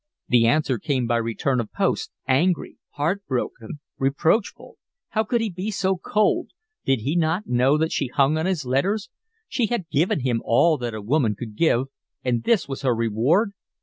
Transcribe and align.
The 0.29 0.47
answer 0.47 0.79
came 0.79 1.05
by 1.05 1.17
return 1.17 1.59
of 1.59 1.71
post, 1.71 2.09
angry, 2.27 2.77
heart 2.93 3.21
broken, 3.27 3.81
reproachful: 3.99 4.77
how 5.09 5.23
could 5.23 5.41
he 5.41 5.49
be 5.51 5.69
so 5.69 5.95
cold? 5.95 6.47
Did 6.83 7.01
he 7.01 7.15
not 7.15 7.45
know 7.45 7.77
that 7.77 7.91
she 7.91 8.07
hung 8.07 8.35
on 8.35 8.47
his 8.47 8.65
letters? 8.65 9.11
She 9.47 9.67
had 9.67 9.91
given 9.91 10.21
him 10.21 10.41
all 10.43 10.79
that 10.79 10.95
a 10.95 11.01
woman 11.03 11.35
could 11.35 11.55
give, 11.55 11.83
and 12.23 12.41
this 12.43 12.67
was 12.67 12.81
her 12.81 12.95
reward. 12.95 13.51